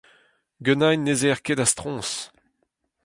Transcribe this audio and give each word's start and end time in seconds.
Ganin, 0.65 0.99
ne'z 1.05 1.21
eer 1.27 1.39
ket 1.45 1.63
a-stroñs! 1.63 2.11